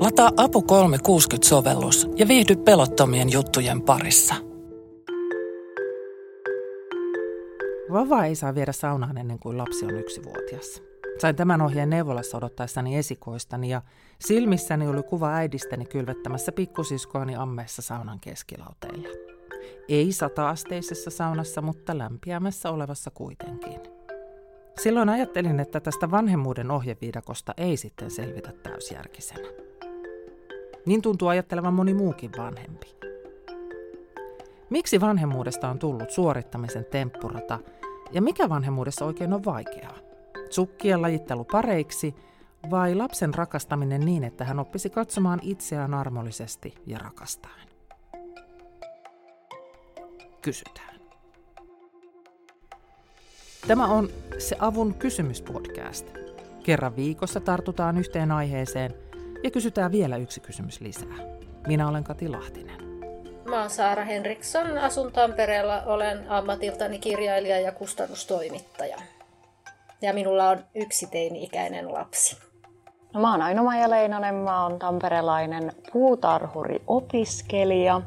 [0.00, 4.34] Lataa Apu 360-sovellus ja viihdy pelottomien juttujen parissa.
[7.92, 10.82] Vava ei saa viedä saunaan ennen kuin lapsi on yksivuotias.
[11.18, 13.82] Sain tämän ohjeen neuvolassa odottaessani esikoistani ja
[14.20, 19.08] silmissäni oli kuva äidistäni kylvettämässä pikkusiskoani ammeessa saunan keskilauteilla.
[19.88, 23.80] Ei sata-asteisessa saunassa, mutta lämpiämässä olevassa kuitenkin.
[24.82, 29.69] Silloin ajattelin, että tästä vanhemmuuden ohjeviidakosta ei sitten selvitä täysjärkisenä.
[30.86, 32.96] Niin tuntuu ajattelevan moni muukin vanhempi.
[34.70, 37.58] Miksi vanhemmuudesta on tullut suorittamisen temppurata
[38.12, 39.98] ja mikä vanhemmuudessa oikein on vaikeaa?
[40.50, 42.14] Sukkien lajittelu pareiksi
[42.70, 47.68] vai lapsen rakastaminen niin, että hän oppisi katsomaan itseään armollisesti ja rakastaen?
[50.42, 51.00] Kysytään.
[53.66, 54.08] Tämä on
[54.38, 56.06] se Avun kysymyspodcast.
[56.62, 58.94] Kerran viikossa tartutaan yhteen aiheeseen
[59.44, 61.16] ja kysytään vielä yksi kysymys lisää.
[61.66, 62.80] Minä olen Kati Lahtinen.
[63.44, 68.96] Mä oon Saara Henriksson, asun Tampereella, olen ammatiltani kirjailija ja kustannustoimittaja.
[70.02, 72.36] Ja minulla on yksi teini-ikäinen lapsi.
[73.14, 78.02] No, mä oon Aino-Maija Leinonen, mä oon tamperelainen puutarhuri-opiskelija.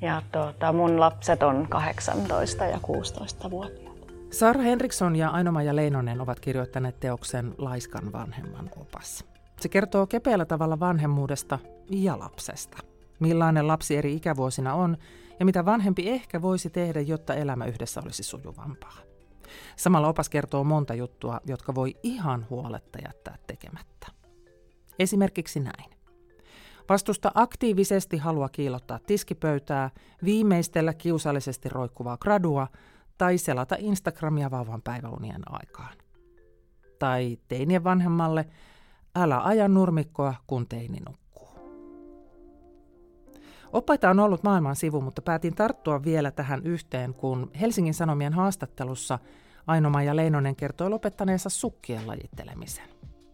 [0.00, 3.90] Ja tuota, mun lapset on 18 ja 16 vuotta.
[4.30, 9.24] Saara Henriksson ja Aino-Maija Leinonen ovat kirjoittaneet teoksen Laiskan vanhemman opas.
[9.60, 11.58] Se kertoo kepeällä tavalla vanhemmuudesta
[11.90, 12.78] ja lapsesta.
[13.20, 14.96] Millainen lapsi eri ikävuosina on
[15.38, 18.96] ja mitä vanhempi ehkä voisi tehdä, jotta elämä yhdessä olisi sujuvampaa.
[19.76, 24.06] Samalla opas kertoo monta juttua, jotka voi ihan huoletta jättää tekemättä.
[24.98, 25.90] Esimerkiksi näin.
[26.88, 29.90] Vastusta aktiivisesti halua kiilottaa tiskipöytää,
[30.24, 32.68] viimeistellä kiusallisesti roikkuvaa gradua
[33.18, 35.96] tai selata Instagramia vauvan päiväunien aikaan.
[36.98, 38.46] Tai teinien vanhemmalle,
[39.14, 41.48] älä aja nurmikkoa, kun teini nukkuu.
[43.72, 49.18] Oppaita on ollut maailman sivu, mutta päätin tarttua vielä tähän yhteen, kun Helsingin Sanomien haastattelussa
[49.66, 52.88] Ainoma ja Leinonen kertoi lopettaneensa sukkien lajittelemisen.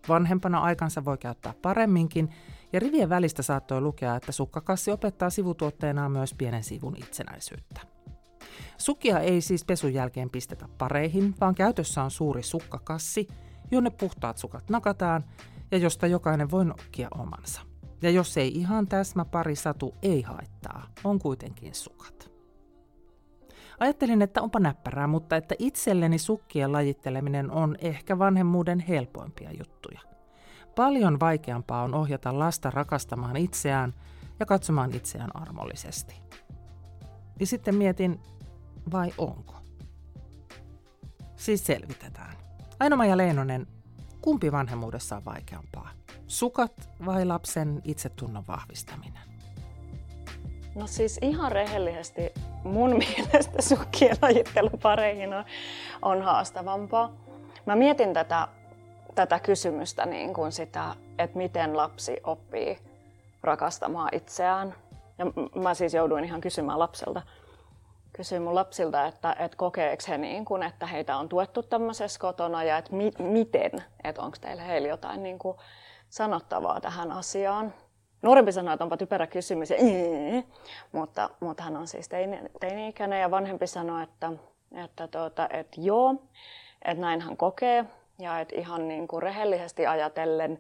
[0.09, 2.31] Vanhempana aikansa voi käyttää paremminkin,
[2.73, 7.81] ja rivien välistä saattoi lukea, että sukkakassi opettaa sivutuotteenaan myös pienen sivun itsenäisyyttä.
[8.79, 13.29] Sukkia ei siis pesun jälkeen pistetä pareihin, vaan käytössä on suuri sukkakassi,
[13.71, 15.25] jonne puhtaat sukat nakataan
[15.71, 17.61] ja josta jokainen voi nokkia omansa.
[18.03, 22.31] Ja jos ei ihan täsmä pari satu, ei haittaa, on kuitenkin sukat.
[23.81, 30.01] Ajattelin, että onpa näppärää, mutta että itselleni sukkien lajitteleminen on ehkä vanhemmuuden helpoimpia juttuja.
[30.77, 33.95] Paljon vaikeampaa on ohjata lasta rakastamaan itseään
[34.41, 36.15] ja katsomaan itseään armollisesti.
[37.41, 38.21] Ja sitten mietin,
[38.93, 39.55] vai onko?
[41.37, 42.37] Siis selvitetään.
[42.81, 43.67] Aino-Maija Leinonen,
[44.23, 45.91] kumpi vanhemmuudessa on vaikeampaa?
[46.27, 49.23] Sukat vai lapsen itsetunnon vahvistaminen?
[50.75, 52.33] No siis ihan rehellisesti
[52.65, 55.45] mun mielestä sukkien lajittelu pareihin on,
[56.03, 57.13] on haastavampaa.
[57.67, 58.49] Mä mietin tätä,
[59.15, 62.79] tätä kysymystä niin kuin sitä, että miten lapsi oppii
[63.43, 64.75] rakastamaan itseään.
[65.19, 65.27] Ja
[65.61, 67.23] mä siis jouduin ihan kysymään lapselta,
[68.13, 72.65] kysyin mun lapsilta, että, että kokeeko he niin kuin, että heitä on tuettu tämmöisessä kotona
[72.65, 73.71] ja että mi, miten,
[74.05, 75.57] että onko teillä heillä jotain niin kuin
[76.09, 77.75] sanottavaa tähän asiaan.
[78.23, 79.77] Nuorempi sanoi, että onpa typerä kysymys, ja,
[80.93, 84.33] mutta, mutta hän on siis teini, teini-ikäinen ja vanhempi sanoi, että,
[84.85, 86.15] että, tuota, että joo,
[86.85, 87.85] että näin hän kokee
[88.19, 90.59] ja että ihan niin kuin rehellisesti ajatellen,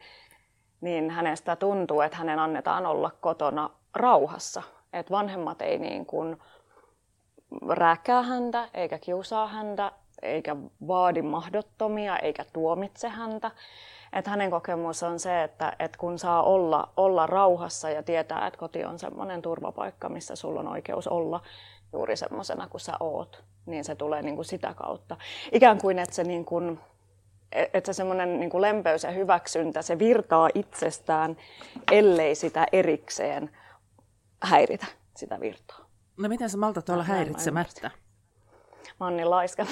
[0.80, 4.62] niin hänestä tuntuu, että hänen annetaan olla kotona rauhassa.
[4.92, 6.36] Että vanhemmat ei niin kuin
[7.68, 10.56] rääkkää häntä, eikä kiusaa häntä, eikä
[10.86, 13.50] vaadi mahdottomia, eikä tuomitse häntä.
[14.12, 18.58] Että hänen kokemus on se, että, että kun saa olla, olla rauhassa ja tietää, että
[18.58, 21.40] koti on semmoinen turvapaikka, missä sulla on oikeus olla
[21.92, 25.16] juuri semmoisena kuin sä oot, niin se tulee niin kuin sitä kautta.
[25.52, 26.80] Ikään kuin, että se, niin kuin,
[27.52, 31.36] että se semmoinen niin kuin lempeys ja hyväksyntä, se virtaa itsestään,
[31.92, 33.50] ellei sitä erikseen
[34.42, 34.86] häiritä
[35.16, 35.89] sitä virtaa.
[36.20, 37.90] No miten sä maltat olla häiritsemättä?
[39.00, 39.66] Mä oon niin laiska.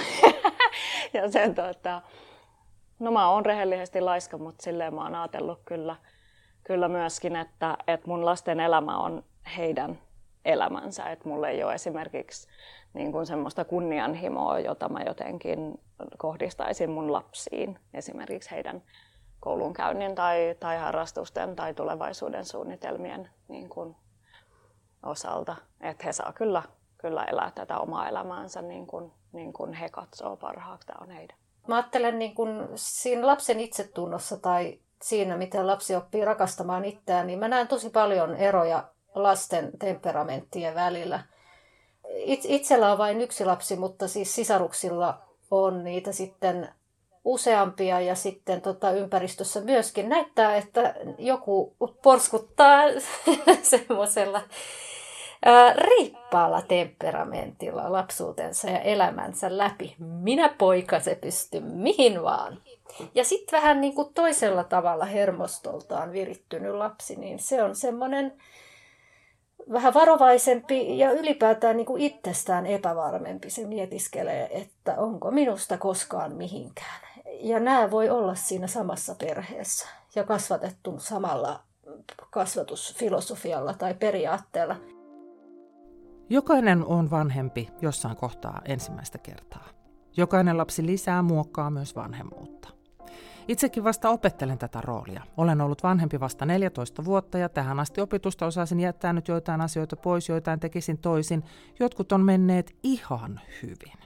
[1.14, 2.02] ja sen, tuota,
[2.98, 5.96] no mä oon rehellisesti laiska, mutta silleen mä oon ajatellut kyllä,
[6.64, 9.24] kyllä myöskin, että, että mun lasten elämä on
[9.56, 9.98] heidän
[10.44, 11.04] elämänsä.
[11.04, 12.48] Että mulla ei ole esimerkiksi
[12.94, 15.80] niin kuin semmoista kunnianhimoa, jota mä jotenkin
[16.18, 17.78] kohdistaisin mun lapsiin.
[17.94, 18.82] Esimerkiksi heidän
[19.40, 23.96] koulunkäynnin tai, tai harrastusten tai tulevaisuuden suunnitelmien niin kuin
[25.02, 25.56] osalta.
[25.80, 26.62] Että he saa kyllä,
[26.98, 30.86] kyllä elää tätä omaa elämäänsä niin kuin, niin kuin he katsoo parhaaksi.
[30.86, 31.36] Tämä on heidän.
[31.68, 37.38] Mä ajattelen niin kuin siinä lapsen itsetunnossa tai siinä, miten lapsi oppii rakastamaan itseään, niin
[37.38, 38.84] mä näen tosi paljon eroja
[39.14, 41.22] lasten temperamenttien välillä.
[42.44, 46.68] Itsellä on vain yksi lapsi, mutta siis sisaruksilla on niitä sitten
[47.24, 52.82] useampia ja sitten tota, ympäristössä myöskin näyttää, että joku porskuttaa
[53.62, 54.42] semmoisella
[55.74, 59.94] riippaalla temperamentilla lapsuutensa ja elämänsä läpi.
[59.98, 62.58] Minä poika se pysty mihin vaan.
[63.14, 68.32] Ja sitten vähän niin kuin toisella tavalla hermostoltaan virittynyt lapsi, niin se on semmoinen
[69.72, 73.50] vähän varovaisempi ja ylipäätään niin kuin itsestään epävarmempi.
[73.50, 77.00] Se mietiskelee, että onko minusta koskaan mihinkään.
[77.40, 81.60] Ja nämä voi olla siinä samassa perheessä ja kasvatettu samalla
[82.30, 84.76] kasvatusfilosofialla tai periaatteella.
[86.30, 89.64] Jokainen on vanhempi jossain kohtaa ensimmäistä kertaa.
[90.16, 92.68] Jokainen lapsi lisää muokkaa myös vanhemmuutta.
[93.48, 95.22] Itsekin vasta opettelen tätä roolia.
[95.36, 99.96] Olen ollut vanhempi vasta 14 vuotta ja tähän asti opitusta osasin jättää nyt joitain asioita
[99.96, 101.44] pois, joitain tekisin toisin.
[101.80, 103.98] Jotkut on menneet ihan hyvin.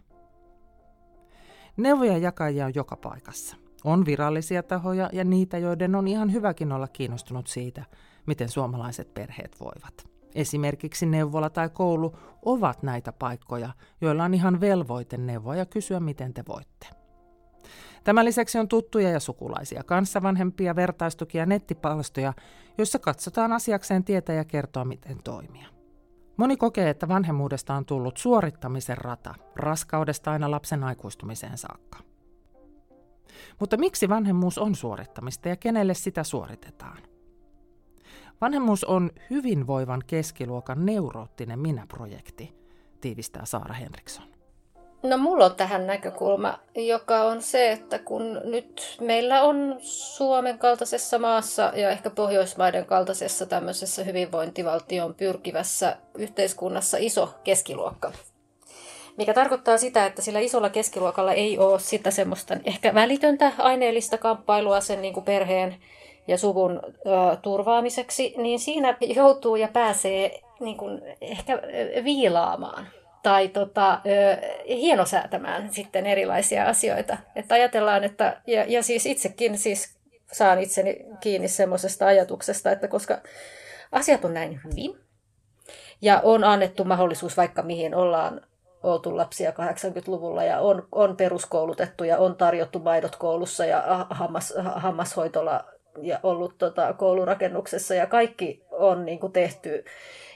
[1.76, 3.56] Neuvoja jakajia on joka paikassa.
[3.84, 7.84] On virallisia tahoja ja niitä, joiden on ihan hyväkin olla kiinnostunut siitä,
[8.26, 10.12] miten suomalaiset perheet voivat.
[10.34, 13.70] Esimerkiksi neuvola tai koulu ovat näitä paikkoja,
[14.00, 16.87] joilla on ihan velvoite neuvoa ja kysyä, miten te voitte.
[18.05, 22.32] Tämän lisäksi on tuttuja ja sukulaisia, kanssavanhempia, vertaistukia ja nettipalstoja,
[22.79, 25.69] joissa katsotaan asiakseen tietä ja kertoa, miten toimia.
[26.37, 31.99] Moni kokee, että vanhemmuudesta on tullut suorittamisen rata, raskaudesta aina lapsen aikuistumiseen saakka.
[33.61, 37.12] Mutta miksi vanhemmuus on suorittamista ja kenelle sitä suoritetaan?
[38.42, 42.54] Vanhemmuus on hyvinvoivan keskiluokan neuroottinen minä-projekti,
[43.00, 44.24] tiivistää Saara Henriksson.
[45.02, 51.18] No mulla on tähän näkökulma, joka on se, että kun nyt meillä on Suomen kaltaisessa
[51.18, 58.12] maassa ja ehkä Pohjoismaiden kaltaisessa tämmöisessä hyvinvointivaltioon pyrkivässä yhteiskunnassa iso keskiluokka.
[59.16, 64.80] Mikä tarkoittaa sitä, että sillä isolla keskiluokalla ei ole sitä semmoista ehkä välitöntä aineellista kamppailua
[64.80, 65.76] sen niin kuin perheen
[66.28, 71.58] ja suvun ö, turvaamiseksi, niin siinä joutuu ja pääsee niin kuin ehkä
[72.04, 72.86] viilaamaan
[73.22, 74.00] tai tota,
[74.69, 77.16] hienosäätämään sitten erilaisia asioita.
[77.36, 79.96] Että ajatellaan, että, ja, ja siis itsekin siis
[80.32, 83.18] saan itseni kiinni semmoisesta ajatuksesta, että koska
[83.92, 84.98] asiat on näin hyvin,
[86.02, 88.40] ja on annettu mahdollisuus vaikka mihin ollaan
[88.82, 95.64] oltu lapsia 80-luvulla ja on, on peruskoulutettu ja on tarjottu maidot koulussa ja hammas, hammashoitola
[96.02, 99.84] ja ollut tota, koulurakennuksessa ja kaikki on niin kuin tehty,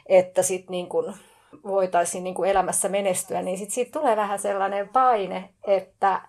[0.06, 1.14] että sitten niin kuin,
[1.66, 6.20] voitaisiin niin kuin elämässä menestyä, niin sit siitä tulee vähän sellainen paine, että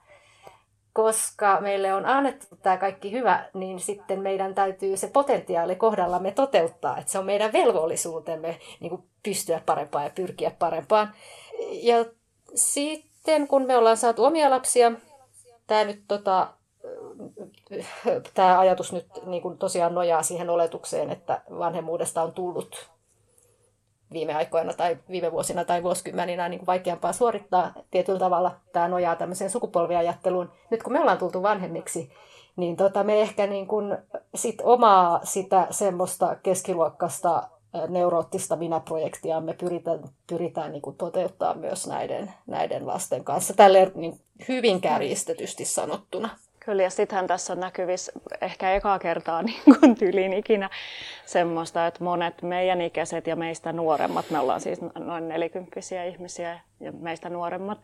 [0.93, 6.97] koska meille on annettu tämä kaikki hyvä, niin sitten meidän täytyy se potentiaali kohdallamme toteuttaa,
[6.97, 11.13] että se on meidän velvollisuutemme niin kuin pystyä parempaan ja pyrkiä parempaan.
[11.71, 12.05] Ja
[12.55, 14.91] sitten kun me ollaan saatu omia lapsia,
[15.67, 16.47] tämä nyt tota,
[18.33, 22.89] tämä ajatus nyt niin kuin tosiaan nojaa siihen oletukseen, että vanhemmuudesta on tullut
[24.11, 28.55] viime aikoina tai viime vuosina tai vuosikymmeninä niin kuin vaikeampaa suorittaa tietyllä tavalla.
[28.73, 30.51] Tämä nojaa tämmöiseen sukupolviajatteluun.
[30.69, 32.11] Nyt kun me ollaan tultu vanhemmiksi,
[32.55, 33.97] niin tota, me ehkä niin kuin
[34.35, 37.49] sit omaa sitä semmoista keskiluokkasta
[37.87, 43.53] neuroottista minä-projektiamme pyritään, pyritään niin kuin toteuttaa myös näiden, näiden lasten kanssa.
[43.53, 46.29] Tälle niin hyvin kärjistetysti sanottuna.
[46.67, 50.69] Kyllä, ja sittenhän tässä on näkyvissä ehkä ekaa kertaa niin kuin tyyliin ikinä
[51.25, 56.91] semmoista, että monet meidän ikäiset ja meistä nuoremmat, me ollaan siis noin nelikymppisiä ihmisiä ja
[56.91, 57.77] meistä nuoremmat,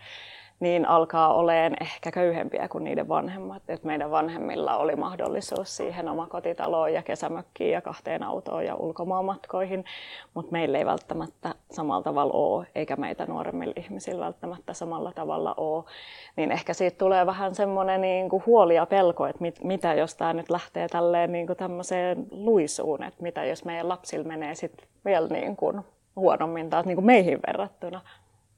[0.60, 3.63] niin alkaa olemaan ehkä köyhempiä kuin niiden vanhemmat.
[3.67, 9.86] Et meidän vanhemmilla oli mahdollisuus siihen omakotitaloon ja kesämökkiin ja kahteen autoon ja ulkomaanmatkoihin,
[10.33, 15.83] mutta meillä ei välttämättä samalla tavalla ole, eikä meitä nuoremmilla ihmisillä välttämättä samalla tavalla ole.
[16.36, 20.33] Niin ehkä siitä tulee vähän semmoinen niin huoli ja pelko, että mit, mitä jos tämä
[20.33, 25.27] nyt lähtee tälleen niin kuin tämmöiseen luisuun, että mitä jos meidän lapsilla menee sitten vielä
[25.27, 25.81] niin kuin
[26.15, 28.01] huonommin taas niin kuin meihin verrattuna.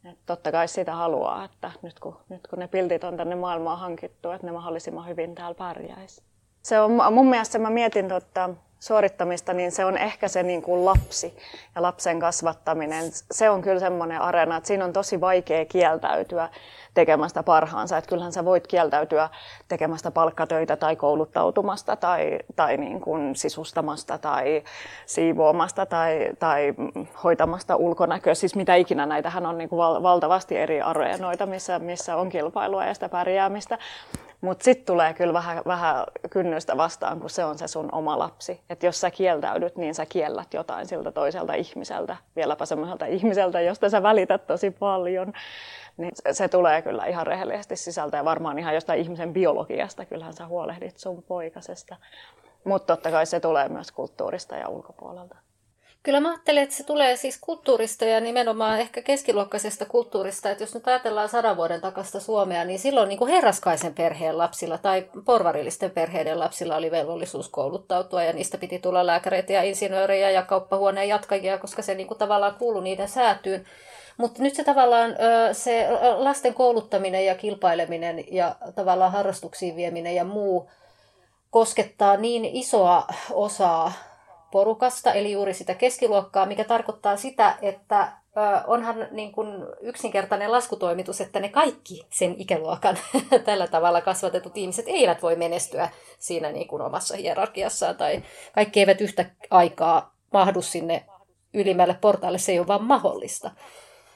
[0.08, 3.80] Et totta kai sitä haluaa, että nyt kun, nyt kun ne piltit on tänne maailmaan
[3.80, 6.22] hankittu, että ne mahdollisimman hyvin täällä pärjäisi.
[6.62, 10.86] Se on mun mielestä, mä mietin totta, suorittamista, niin se on ehkä se niin kuin
[10.86, 11.38] lapsi
[11.76, 13.04] ja lapsen kasvattaminen.
[13.32, 16.50] Se on kyllä semmoinen areena, että siinä on tosi vaikea kieltäytyä
[16.94, 17.98] tekemästä parhaansa.
[17.98, 19.30] Että kyllähän sä voit kieltäytyä
[19.68, 24.64] tekemästä palkkatöitä tai kouluttautumasta tai, tai niin kuin sisustamasta tai
[25.06, 26.74] siivoamasta tai, tai
[27.24, 28.36] hoitamasta ulkonäköä.
[28.36, 32.86] Siis mitä ikinä, näitähän on niin kuin val- valtavasti eri areenoita, missä, missä on kilpailua
[32.86, 33.78] ja sitä pärjäämistä.
[34.42, 38.62] Mutta sitten tulee kyllä vähän, vähän kynnystä vastaan, kun se on se sun oma lapsi.
[38.70, 43.90] Että jos sä kieltäydyt, niin sä kiellät jotain siltä toiselta ihmiseltä, vieläpä semmoiselta ihmiseltä, josta
[43.90, 45.34] sä välität tosi paljon.
[45.98, 50.06] Niin se, tulee kyllä ihan rehellisesti sisältä ja varmaan ihan jostain ihmisen biologiasta.
[50.06, 51.96] Kyllähän sä huolehdit sun poikasesta.
[52.64, 55.36] Mutta totta kai se tulee myös kulttuurista ja ulkopuolelta.
[56.06, 60.50] Kyllä mä ajattelen, että se tulee siis kulttuurista ja nimenomaan ehkä keskiluokkaisesta kulttuurista.
[60.50, 64.78] Että jos nyt ajatellaan sadan vuoden takasta Suomea, niin silloin niin kuin herraskaisen perheen lapsilla
[64.78, 70.42] tai porvarillisten perheiden lapsilla oli velvollisuus kouluttautua ja niistä piti tulla lääkäreitä ja insinöörejä ja
[70.42, 73.66] kauppahuoneen jatkajia, koska se niin kuin tavallaan kuului niiden säätyyn.
[74.18, 75.16] Mutta nyt se tavallaan
[75.52, 80.70] se lasten kouluttaminen ja kilpaileminen ja tavallaan harrastuksiin vieminen ja muu
[81.50, 83.92] koskettaa niin isoa osaa
[84.56, 88.12] porukasta, eli juuri sitä keskiluokkaa, mikä tarkoittaa sitä, että
[88.68, 89.48] onhan niin kuin
[89.82, 92.98] yksinkertainen laskutoimitus, että ne kaikki sen ikäluokan
[93.46, 99.02] tällä tavalla kasvatetut ihmiset eivät voi menestyä siinä niin kuin omassa hierarkiassaan, tai kaikki eivät
[99.02, 101.06] yhtä aikaa mahdu sinne
[101.54, 103.52] ylimmälle portaalle, se ei ole vaan mahdollista.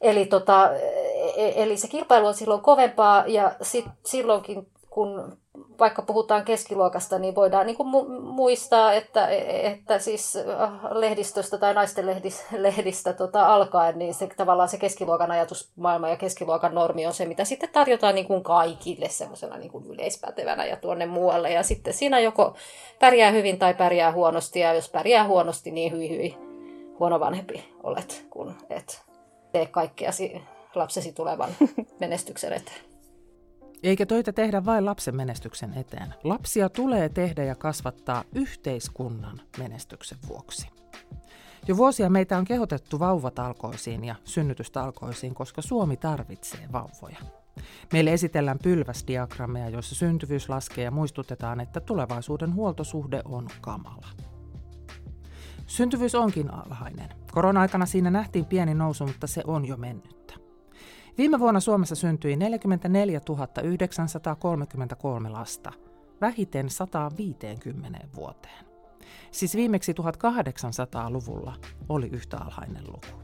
[0.02, 5.38] Eli, tota, e, e, eli se kilpailu on silloin kovempaa ja sit, silloinkin kun
[5.80, 9.28] vaikka puhutaan keskiluokasta, niin voidaan niin kuin muistaa, että,
[9.64, 15.32] että siis äh, lehdistöstä tai naisten lehdistä, lehdistä tota, alkaen, niin se, tavallaan se keskiluokan
[15.32, 19.86] ajatusmaailma ja keskiluokan normi on se, mitä sitten tarjotaan niin kuin kaikille semmoisena niin kuin
[19.86, 21.52] yleispätevänä ja tuonne muualle.
[21.52, 22.56] Ja sitten siinä joko
[23.00, 26.38] pärjää hyvin tai pärjää huonosti, ja jos pärjää huonosti, niin hyi hyi
[27.00, 29.02] huono vanhempi olet, kun et
[29.52, 30.12] tee kaikkea
[30.76, 31.50] lapsesi tulevan
[32.00, 32.89] menestyksen eteen.
[33.84, 36.14] Eikä töitä tehdä vain lapsen menestyksen eteen.
[36.24, 40.68] Lapsia tulee tehdä ja kasvattaa yhteiskunnan menestyksen vuoksi.
[41.68, 47.18] Jo vuosia meitä on kehotettu vauvatalkoisiin ja synnytystalkoisiin, koska Suomi tarvitsee vauvoja.
[47.94, 54.08] Meille esitellään pylväsdiagrammeja, joissa syntyvyys laskee ja muistutetaan, että tulevaisuuden huoltosuhde on kamala.
[55.68, 57.10] Syntyvyys onkin alhainen.
[57.32, 60.19] Korona-aikana siinä nähtiin pieni nousu, mutta se on jo mennyttä.
[61.20, 63.22] Viime vuonna Suomessa syntyi 44
[63.64, 65.72] 933 lasta,
[66.22, 68.66] vähiten 150 vuoteen.
[69.32, 71.56] Siis viimeksi 1800-luvulla
[71.90, 73.22] oli yhtä alhainen luku.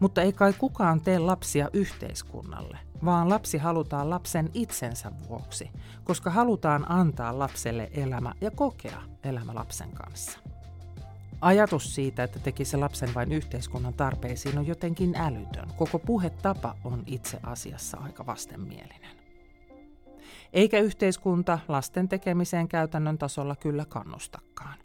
[0.00, 5.70] Mutta ei kai kukaan tee lapsia yhteiskunnalle, vaan lapsi halutaan lapsen itsensä vuoksi,
[6.04, 10.38] koska halutaan antaa lapselle elämä ja kokea elämä lapsen kanssa.
[11.40, 15.68] Ajatus siitä, että tekisi lapsen vain yhteiskunnan tarpeisiin on jotenkin älytön.
[15.76, 19.18] Koko puhetapa on itse asiassa aika vastenmielinen.
[20.52, 24.78] Eikä yhteiskunta lasten tekemiseen käytännön tasolla kyllä kannustakaan.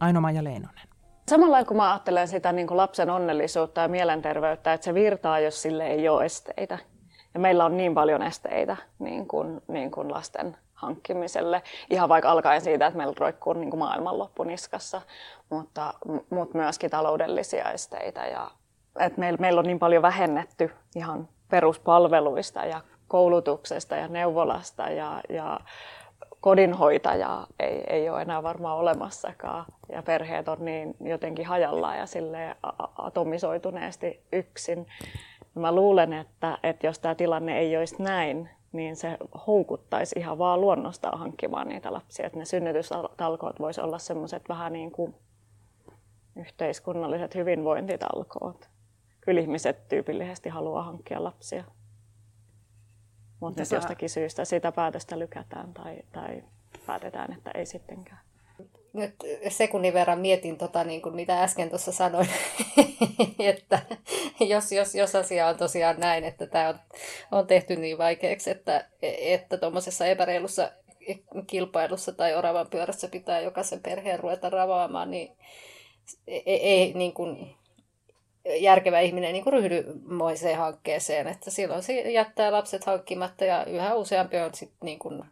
[0.00, 0.88] Aino-Maija Leinonen.
[1.30, 5.62] Samalla kun mä ajattelen sitä niin kuin lapsen onnellisuutta ja mielenterveyttä, että se virtaa, jos
[5.62, 6.78] sille ei ole esteitä.
[7.34, 11.62] Ja meillä on niin paljon esteitä niin kuin, niin kuin lasten hankkimiselle.
[11.90, 15.02] Ihan vaikka alkaen siitä, että meillä roikkuu niin kuin maailmanloppu niskassa,
[15.50, 15.94] mutta,
[16.30, 18.26] mutta myöskin taloudellisia esteitä.
[18.26, 18.50] Ja,
[19.00, 25.60] että meillä, meillä on niin paljon vähennetty ihan peruspalveluista ja koulutuksesta ja neuvolasta ja, ja
[26.40, 29.64] kodinhoitajaa ei, ei ole enää varmaan olemassakaan.
[29.92, 32.56] Ja perheet on niin jotenkin hajallaan ja sille
[32.98, 34.86] atomisoituneesti yksin.
[35.58, 40.60] Mä luulen, että, että jos tämä tilanne ei olisi näin, niin se houkuttaisi ihan vaan
[40.60, 42.26] luonnostaan hankkimaan niitä lapsia.
[42.26, 45.14] Että ne synnytystalkoot voisi olla semmoiset vähän niin kuin
[46.36, 48.68] yhteiskunnalliset hyvinvointitalkoot.
[49.20, 51.64] Kyllä ihmiset tyypillisesti haluaa hankkia lapsia.
[53.40, 53.76] Mutta sä...
[53.76, 56.44] jostakin syystä sitä päätöstä lykätään tai, tai
[56.86, 58.27] päätetään, että ei sittenkään
[58.98, 59.14] nyt
[59.48, 62.28] sekunnin verran mietin, tota, niin kuin mitä äsken tuossa sanoin,
[63.38, 63.78] että
[64.40, 66.78] jos, jos, jos asia on tosiaan näin, että tämä on,
[67.32, 70.70] on tehty niin vaikeaksi, että että tuommoisessa epäreilussa
[71.46, 75.36] kilpailussa tai oravan pyörässä pitää jokaisen perheen ruveta ravaamaan, niin
[76.26, 77.56] ei, ei niin kuin,
[78.56, 81.26] järkevä ihminen niin kuin ryhdy moiseen hankkeeseen.
[81.26, 85.24] Että silloin se jättää lapset hankkimatta ja yhä useampi on sit niin kuin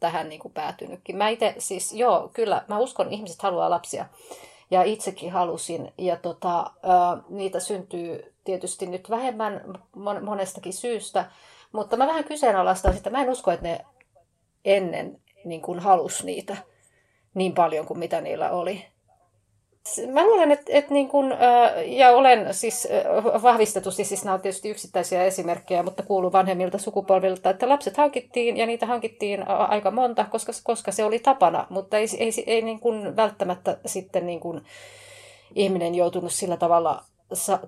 [0.00, 1.16] tähän niin kuin päätynytkin.
[1.16, 4.06] Mä itse siis, joo, kyllä, mä uskon, ihmiset haluaa lapsia.
[4.70, 5.92] Ja itsekin halusin.
[5.98, 6.70] Ja tota,
[7.28, 9.60] niitä syntyy tietysti nyt vähemmän
[10.22, 11.30] monestakin syystä.
[11.72, 13.10] Mutta mä vähän kyseenalaistan sitä.
[13.10, 13.84] Mä en usko, että ne
[14.64, 16.56] ennen niin kuin halus niitä
[17.34, 18.84] niin paljon kuin mitä niillä oli.
[20.12, 21.34] Mä luulen, että, että niin kun,
[21.86, 22.88] ja olen siis
[23.42, 28.66] vahvistetusti, siis nämä on tietysti yksittäisiä esimerkkejä, mutta kuuluu vanhemmilta sukupolvilta, että lapset hankittiin ja
[28.66, 33.16] niitä hankittiin aika monta, koska, koska se oli tapana, mutta ei, ei, ei niin kun
[33.16, 34.64] välttämättä sitten niin kun
[35.54, 37.04] ihminen joutunut sillä tavalla,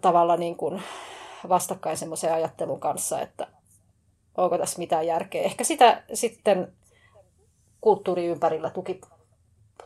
[0.01, 0.81] tavalla niin kun
[1.49, 3.47] vastakkain semmoiseen ajattelun kanssa, että,
[4.37, 5.43] onko tässä mitään järkeä.
[5.43, 6.73] Ehkä sitä sitten
[7.81, 9.01] kulttuuri ympärillä tuki,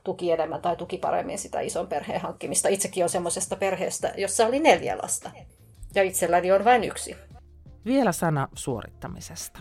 [0.04, 2.68] tuki enemmän tai tuki paremmin sitä ison perheen hankkimista.
[2.68, 5.30] Itsekin on semmoisesta perheestä, jossa oli neljä lasta
[5.94, 7.16] ja itselläni on vain yksi.
[7.84, 9.60] Vielä sana suorittamisesta.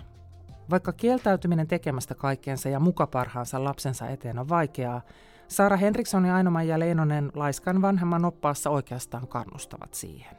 [0.70, 5.02] Vaikka kieltäytyminen tekemästä kaikkeensa ja muka parhaansa lapsensa eteen on vaikeaa,
[5.48, 10.36] Saara Henriksson ja aino ja Leinonen laiskan vanhemman oppaassa oikeastaan kannustavat siihen.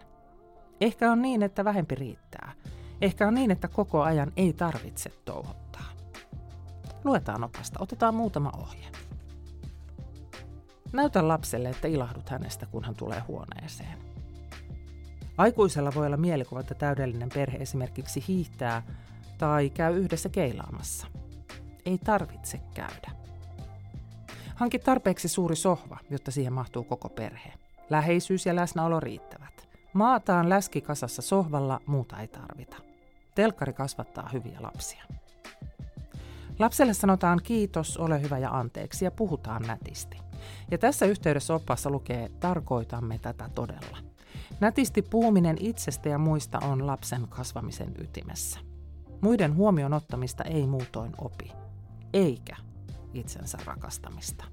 [0.81, 2.53] Ehkä on niin, että vähempi riittää.
[3.01, 5.85] Ehkä on niin, että koko ajan ei tarvitse touhottaa.
[7.05, 8.87] Luetaan opasta, otetaan muutama ohje.
[10.95, 13.99] Näytä lapselle, että ilahdut hänestä, kun hän tulee huoneeseen.
[15.39, 18.83] Aikuisella voi olla mielikuva, että täydellinen perhe esimerkiksi hiihtää
[19.39, 21.07] tai käy yhdessä keilaamassa.
[21.87, 23.11] Ei tarvitse käydä.
[24.55, 27.53] Hanki tarpeeksi suuri sohva, jotta siihen mahtuu koko perhe.
[27.91, 29.69] Läheisyys ja läsnäolo riittävät.
[29.93, 32.77] Maataan läski kasassa sohvalla, muuta ei tarvita.
[33.35, 35.05] Telkkari kasvattaa hyviä lapsia.
[36.59, 40.24] Lapselle sanotaan kiitos, ole hyvä ja anteeksi ja puhutaan nätisti.
[40.71, 43.99] Ja tässä yhteydessä oppaassa lukee, tarkoitamme tätä todella.
[44.61, 48.61] Nätisti puhuminen itsestä ja muista on lapsen kasvamisen ytimessä.
[49.21, 51.53] Muiden huomion ottamista ei muutoin opi,
[52.13, 52.57] eikä
[53.15, 54.45] itsensä rakastamista.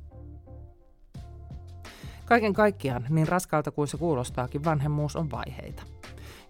[2.26, 5.84] Kaiken kaikkiaan, niin raskaalta kuin se kuulostaakin, vanhemmuus on vaiheita.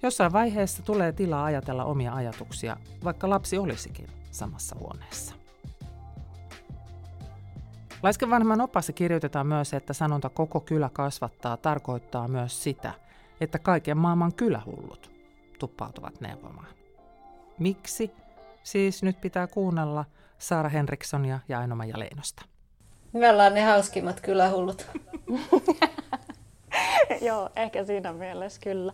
[0.04, 5.41] Jossain vaiheessa tulee tilaa ajatella omia ajatuksia, vaikka lapsi olisikin samassa huoneessa.
[8.04, 12.94] Laisken vanhemman opassa kirjoitetaan myös, että sanonta koko kylä kasvattaa tarkoittaa myös sitä,
[13.42, 15.12] että kaiken maailman kylähullut
[15.60, 16.68] tuppautuvat neuvomaan.
[17.60, 18.12] Miksi?
[18.64, 20.06] Siis nyt pitää kuunnella
[20.38, 22.46] Saara Henrikssonia ja aino ja Leinosta.
[23.14, 24.88] Me ollaan ne hauskimmat kylähullut.
[27.28, 28.94] Joo, ehkä siinä mielessä kyllä.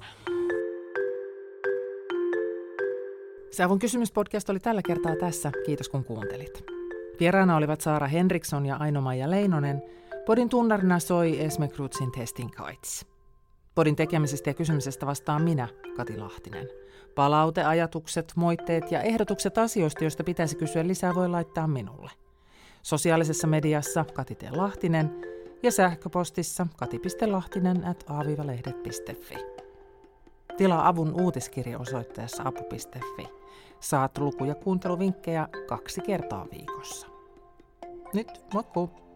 [3.51, 5.51] Sävun kysymyspodcast oli tällä kertaa tässä.
[5.65, 6.76] Kiitos kun kuuntelit.
[7.19, 9.81] Vieraana olivat Saara Henriksson ja aino ja Leinonen.
[10.25, 13.05] Podin tunnarina soi Esme Krutsin Testing Kites.
[13.75, 16.67] Podin tekemisestä ja kysymisestä vastaan minä, Kati Lahtinen.
[17.15, 22.11] Palaute, ajatukset, moitteet ja ehdotukset asioista, joista pitäisi kysyä lisää, voi laittaa minulle.
[22.81, 24.43] Sosiaalisessa mediassa Kati T.
[24.51, 25.21] Lahtinen
[25.63, 29.35] ja sähköpostissa kati.lahtinen at aavivalehdet.fi.
[30.57, 33.36] Tilaa avun uutiskirja osoitteessa apu.fi.
[33.79, 37.07] Saat luku- ja kuunteluvinkkejä kaksi kertaa viikossa.
[38.13, 39.06] Nyt, moikku!